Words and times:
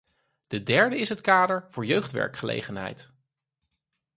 De 0.47 0.63
derde 0.63 0.99
is 0.99 1.09
het 1.09 1.21
kader 1.21 1.65
voor 1.69 1.85
jeugdwerkgelegenheid. 1.85 3.11